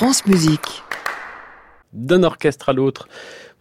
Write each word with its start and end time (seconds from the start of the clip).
France 0.00 0.24
Musique. 0.24 0.82
D'un 1.92 2.22
orchestre 2.22 2.70
à 2.70 2.72
l'autre. 2.72 3.06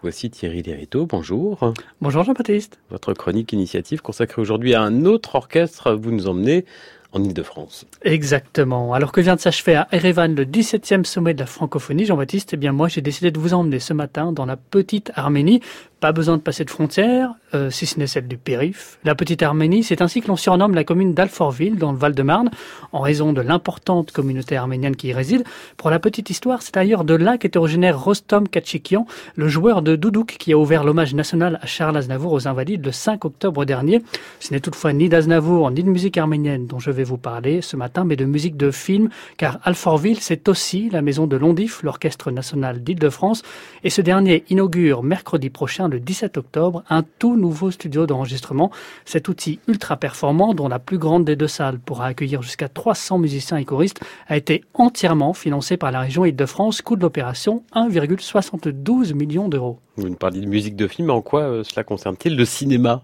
Voici 0.01 0.29
Thierry 0.29 0.63
Lériteau, 0.63 1.05
bonjour. 1.05 1.73
Bonjour 1.99 2.23
Jean-Baptiste. 2.23 2.79
Votre 2.89 3.11
chronique 3.13 3.51
initiative 3.51 4.01
consacrée 4.01 4.41
aujourd'hui 4.41 4.73
à 4.73 4.81
un 4.81 5.03
autre 5.03 5.35
orchestre, 5.35 5.91
vous 5.95 6.11
nous 6.11 6.29
emmenez 6.29 6.63
en 7.11 7.21
Ile-de-France. 7.21 7.85
Exactement. 8.03 8.93
Alors 8.93 9.11
que 9.11 9.19
vient 9.19 9.35
de 9.35 9.41
s'achever 9.41 9.75
à 9.75 9.89
Erevan 9.91 10.33
le 10.33 10.45
17e 10.45 11.03
sommet 11.03 11.33
de 11.33 11.39
la 11.39 11.45
francophonie, 11.45 12.05
Jean-Baptiste, 12.05 12.53
eh 12.53 12.57
bien 12.57 12.71
moi 12.71 12.87
j'ai 12.87 13.01
décidé 13.01 13.31
de 13.31 13.39
vous 13.39 13.53
emmener 13.53 13.79
ce 13.79 13.91
matin 13.91 14.31
dans 14.31 14.45
la 14.45 14.55
petite 14.55 15.11
Arménie. 15.15 15.61
Pas 15.99 16.13
besoin 16.13 16.37
de 16.37 16.41
passer 16.41 16.63
de 16.63 16.69
frontières, 16.69 17.33
euh, 17.53 17.69
si 17.69 17.85
ce 17.85 17.99
n'est 17.99 18.07
celle 18.07 18.29
du 18.29 18.37
périph. 18.37 18.99
La 19.03 19.15
petite 19.15 19.43
Arménie, 19.43 19.83
c'est 19.83 20.01
ainsi 20.01 20.21
que 20.21 20.29
l'on 20.29 20.37
surnomme 20.37 20.73
la 20.73 20.85
commune 20.85 21.13
d'Alfortville, 21.13 21.75
dans 21.75 21.91
le 21.91 21.97
Val-de-Marne, 21.97 22.51
en 22.93 23.01
raison 23.01 23.33
de 23.33 23.41
l'importante 23.41 24.13
communauté 24.13 24.55
arménienne 24.55 24.95
qui 24.95 25.09
y 25.09 25.13
réside. 25.13 25.43
Pour 25.75 25.89
la 25.89 25.99
petite 25.99 26.29
histoire, 26.29 26.61
c'est 26.61 26.73
d'ailleurs 26.73 27.03
de 27.03 27.15
là 27.15 27.37
qu'est 27.37 27.57
originaire 27.57 28.01
Rostom 28.01 28.47
Kachikian, 28.47 29.07
le 29.35 29.49
joueur 29.49 29.81
de 29.81 29.97
doudouk 29.97 30.37
qui 30.39 30.53
a 30.53 30.57
ouvert 30.57 30.85
l'hommage 30.85 31.13
national 31.13 31.59
à 31.61 31.65
Charles 31.65 31.97
Aznavour 31.97 32.31
aux 32.31 32.47
Invalides 32.47 32.85
le 32.85 32.93
5 32.93 33.25
octobre 33.25 33.65
dernier. 33.65 34.01
Ce 34.39 34.53
n'est 34.53 34.61
toutefois 34.61 34.93
ni 34.93 35.09
d'Aznavour, 35.09 35.69
ni 35.69 35.83
de 35.83 35.89
musique 35.89 36.17
arménienne 36.17 36.65
dont 36.65 36.79
je 36.79 36.91
vais 36.91 37.03
vous 37.03 37.17
parler 37.17 37.61
ce 37.61 37.75
matin, 37.75 38.05
mais 38.05 38.15
de 38.15 38.23
musique 38.23 38.55
de 38.55 38.71
film, 38.71 39.09
car 39.35 39.59
Alfortville, 39.63 40.21
c'est 40.21 40.47
aussi 40.47 40.89
la 40.89 41.01
maison 41.01 41.27
de 41.27 41.35
Londif, 41.35 41.83
l'Orchestre 41.83 42.31
national 42.31 42.83
d'Île-de-France, 42.83 43.41
et 43.83 43.89
ce 43.89 44.01
dernier 44.01 44.45
inaugure 44.49 45.03
mercredi 45.03 45.49
prochain 45.49 45.88
le 45.89 45.99
17 45.99 46.37
octobre, 46.37 46.83
un 46.89 47.03
tout 47.03 47.35
nouveau 47.35 47.71
studio 47.71 48.05
d'enregistrement. 48.05 48.71
Cet 49.05 49.27
outil 49.27 49.59
ultra 49.67 49.97
performant, 49.97 50.53
dont 50.53 50.67
la 50.67 50.79
plus 50.79 50.97
grande 50.97 51.25
des 51.25 51.35
deux 51.35 51.47
salles 51.47 51.79
pourra 51.79 52.05
accueillir 52.05 52.41
jusqu'à 52.41 52.69
300 52.69 53.17
musiciens 53.17 53.57
et 53.57 53.65
choristes, 53.65 53.99
a 54.27 54.37
été 54.37 54.63
entièrement 54.73 55.33
financé 55.33 55.77
par 55.77 55.91
la 55.91 56.01
région 56.01 56.25
Île-de-France, 56.25 56.81
coût 56.81 56.95
de 56.95 57.01
l'opération 57.01 57.63
1,72 57.73 59.13
millions 59.13 59.49
d'euros. 59.49 59.79
Vous 59.99 60.07
nous 60.07 60.15
parlez 60.15 60.39
de 60.39 60.45
musique 60.45 60.77
de 60.77 60.87
film, 60.87 61.09
en 61.09 61.21
quoi 61.21 61.41
euh, 61.41 61.63
cela 61.65 61.83
concerne-t-il 61.83 62.37
le 62.37 62.45
cinéma? 62.45 63.03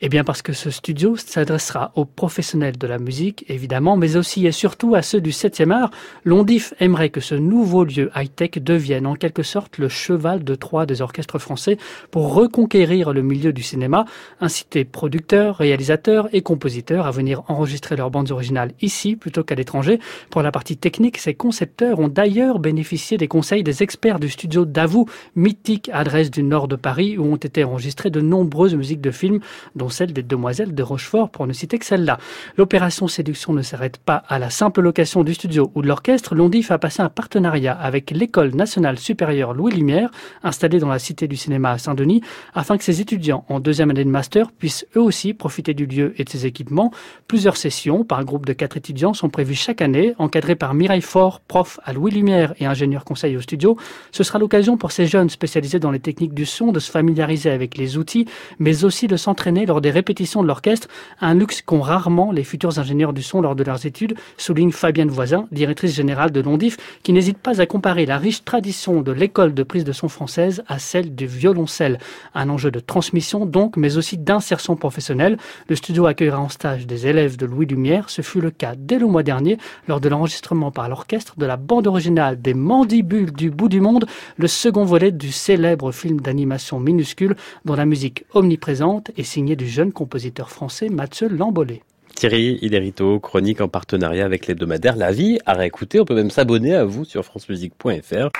Eh 0.00 0.08
bien 0.08 0.24
parce 0.24 0.42
que 0.42 0.52
ce 0.52 0.68
studio 0.68 1.14
s'adressera 1.14 1.92
aux 1.94 2.04
professionnels 2.04 2.76
de 2.76 2.88
la 2.88 2.98
musique, 2.98 3.44
évidemment, 3.48 3.96
mais 3.96 4.16
aussi 4.16 4.44
et 4.44 4.50
surtout 4.50 4.96
à 4.96 5.02
ceux 5.02 5.20
du 5.20 5.30
7e 5.30 5.70
art. 5.70 5.92
Londif 6.24 6.74
aimerait 6.80 7.10
que 7.10 7.20
ce 7.20 7.36
nouveau 7.36 7.84
lieu 7.84 8.10
high-tech 8.16 8.58
devienne 8.60 9.06
en 9.06 9.14
quelque 9.14 9.44
sorte 9.44 9.78
le 9.78 9.88
cheval 9.88 10.42
de 10.42 10.56
Troie 10.56 10.84
des 10.84 11.00
orchestres 11.02 11.38
français 11.38 11.78
pour 12.10 12.34
reconquérir 12.34 13.12
le 13.12 13.22
milieu 13.22 13.52
du 13.52 13.62
cinéma, 13.62 14.04
inciter 14.40 14.84
producteurs, 14.84 15.58
réalisateurs 15.58 16.28
et 16.32 16.42
compositeurs 16.42 17.06
à 17.06 17.12
venir 17.12 17.44
enregistrer 17.46 17.94
leurs 17.94 18.10
bandes 18.10 18.32
originales 18.32 18.72
ici 18.80 19.14
plutôt 19.14 19.44
qu'à 19.44 19.54
l'étranger. 19.54 20.00
Pour 20.30 20.42
la 20.42 20.50
partie 20.50 20.76
technique, 20.76 21.18
ces 21.18 21.34
concepteurs 21.34 22.00
ont 22.00 22.08
d'ailleurs 22.08 22.58
bénéficié 22.58 23.18
des 23.18 23.28
conseils 23.28 23.62
des 23.62 23.84
experts 23.84 24.18
du 24.18 24.28
studio 24.28 24.64
Davou, 24.64 25.06
mythique 25.36 25.88
adresse 25.92 26.31
du 26.32 26.42
nord 26.42 26.66
de 26.66 26.76
Paris 26.76 27.18
où 27.18 27.24
ont 27.24 27.36
été 27.36 27.62
enregistrées 27.62 28.10
de 28.10 28.20
nombreuses 28.20 28.74
musiques 28.74 29.00
de 29.00 29.10
films, 29.10 29.40
dont 29.76 29.88
celle 29.88 30.12
des 30.12 30.22
Demoiselles 30.22 30.74
de 30.74 30.82
Rochefort, 30.82 31.30
pour 31.30 31.46
ne 31.46 31.52
citer 31.52 31.78
que 31.78 31.84
celle-là. 31.84 32.18
L'opération 32.56 33.06
séduction 33.06 33.52
ne 33.52 33.62
s'arrête 33.62 33.98
pas 33.98 34.24
à 34.28 34.38
la 34.38 34.50
simple 34.50 34.80
location 34.80 35.22
du 35.22 35.34
studio 35.34 35.70
ou 35.74 35.82
de 35.82 35.86
l'orchestre. 35.86 36.34
Londif 36.34 36.70
a 36.70 36.78
passé 36.78 37.02
un 37.02 37.08
partenariat 37.08 37.74
avec 37.74 38.10
l'École 38.10 38.54
nationale 38.54 38.98
supérieure 38.98 39.54
Louis 39.54 39.72
Lumière, 39.72 40.10
installée 40.42 40.78
dans 40.78 40.88
la 40.88 40.98
Cité 40.98 41.28
du 41.28 41.36
cinéma 41.36 41.72
à 41.72 41.78
Saint-Denis, 41.78 42.22
afin 42.54 42.78
que 42.78 42.84
ses 42.84 43.00
étudiants 43.00 43.44
en 43.48 43.60
deuxième 43.60 43.90
année 43.90 44.04
de 44.04 44.10
master 44.10 44.50
puissent 44.52 44.86
eux 44.96 45.02
aussi 45.02 45.34
profiter 45.34 45.74
du 45.74 45.86
lieu 45.86 46.14
et 46.16 46.24
de 46.24 46.30
ses 46.30 46.46
équipements. 46.46 46.92
Plusieurs 47.28 47.56
sessions 47.56 48.04
par 48.04 48.24
groupe 48.24 48.46
de 48.46 48.52
quatre 48.52 48.76
étudiants 48.76 49.14
sont 49.14 49.28
prévues 49.28 49.54
chaque 49.54 49.82
année, 49.82 50.14
encadrées 50.18 50.56
par 50.56 50.74
Mireille 50.74 51.00
Faure, 51.02 51.40
prof 51.40 51.78
à 51.84 51.92
Louis 51.92 52.12
Lumière 52.12 52.54
et 52.58 52.66
ingénieur 52.66 53.04
conseil 53.04 53.36
au 53.36 53.40
studio. 53.40 53.76
Ce 54.12 54.22
sera 54.22 54.38
l'occasion 54.38 54.76
pour 54.76 54.92
ces 54.92 55.06
jeunes 55.06 55.28
spécialisés 55.28 55.78
dans 55.78 55.90
les 55.90 56.00
techniques 56.00 56.11
du 56.20 56.46
son, 56.46 56.72
de 56.72 56.80
se 56.80 56.90
familiariser 56.90 57.50
avec 57.50 57.76
les 57.76 57.96
outils, 57.96 58.26
mais 58.58 58.84
aussi 58.84 59.06
de 59.06 59.16
s'entraîner 59.16 59.66
lors 59.66 59.80
des 59.80 59.90
répétitions 59.90 60.42
de 60.42 60.48
l'orchestre, 60.48 60.88
un 61.20 61.34
luxe 61.34 61.62
qu'ont 61.62 61.80
rarement 61.80 62.32
les 62.32 62.44
futurs 62.44 62.78
ingénieurs 62.78 63.12
du 63.12 63.22
son 63.22 63.40
lors 63.40 63.56
de 63.56 63.64
leurs 63.64 63.86
études, 63.86 64.14
souligne 64.36 64.72
Fabienne 64.72 65.08
Voisin, 65.08 65.46
directrice 65.52 65.94
générale 65.94 66.30
de 66.30 66.40
Londif, 66.40 66.76
qui 67.02 67.12
n'hésite 67.12 67.38
pas 67.38 67.60
à 67.60 67.66
comparer 67.66 68.06
la 68.06 68.18
riche 68.18 68.44
tradition 68.44 69.00
de 69.00 69.12
l'école 69.12 69.54
de 69.54 69.62
prise 69.62 69.84
de 69.84 69.92
son 69.92 70.08
française 70.08 70.62
à 70.68 70.78
celle 70.78 71.14
du 71.14 71.26
violoncelle. 71.26 71.98
Un 72.34 72.48
enjeu 72.48 72.70
de 72.70 72.80
transmission 72.80 73.46
donc, 73.46 73.76
mais 73.76 73.96
aussi 73.96 74.18
d'insertion 74.18 74.76
professionnelle. 74.76 75.38
Le 75.68 75.76
studio 75.76 76.06
accueillera 76.06 76.40
en 76.40 76.48
stage 76.48 76.86
des 76.86 77.06
élèves 77.06 77.36
de 77.36 77.46
Louis 77.46 77.66
Lumière. 77.66 78.10
Ce 78.10 78.22
fut 78.22 78.40
le 78.40 78.50
cas 78.50 78.74
dès 78.76 78.98
le 78.98 79.06
mois 79.06 79.22
dernier 79.22 79.58
lors 79.88 80.00
de 80.00 80.08
l'enregistrement 80.08 80.70
par 80.70 80.88
l'orchestre 80.88 81.34
de 81.38 81.46
la 81.46 81.56
bande 81.56 81.86
originale 81.86 82.40
des 82.40 82.54
Mandibules 82.54 83.32
du 83.32 83.50
bout 83.50 83.68
du 83.68 83.80
monde, 83.80 84.06
le 84.36 84.46
second 84.46 84.84
volet 84.84 85.10
du 85.10 85.32
célèbre 85.32 85.92
film 86.02 86.20
d'animation 86.20 86.80
minuscule 86.80 87.36
dont 87.64 87.76
la 87.76 87.86
musique 87.86 88.24
omniprésente 88.34 89.12
est 89.16 89.22
signée 89.22 89.54
du 89.54 89.68
jeune 89.68 89.92
compositeur 89.92 90.50
français 90.50 90.88
Mathieu 90.88 91.28
Lambolé. 91.28 91.82
Thierry 92.16 92.58
Iderito, 92.60 93.20
chronique 93.20 93.60
en 93.60 93.68
partenariat 93.68 94.24
avec 94.24 94.48
l'hebdomadaire 94.48 94.96
La 94.96 95.12
Vie. 95.12 95.38
À 95.46 95.54
réécouter, 95.54 96.00
on 96.00 96.04
peut 96.04 96.16
même 96.16 96.30
s'abonner 96.30 96.74
à 96.74 96.84
vous 96.84 97.04
sur 97.04 97.24
francemusique.fr. 97.24 98.30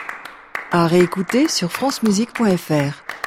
À 0.73 0.87
réécouter 0.89 1.47
sur 1.47 1.71
francemusique.fr. 1.71 3.22